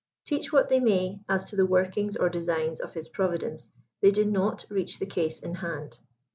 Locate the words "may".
0.79-1.19